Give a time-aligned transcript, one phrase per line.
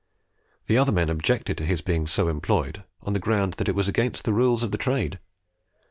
[0.65, 3.87] The other men objected to his being so employed on the ground that it was
[3.87, 5.19] against the rules of the trade.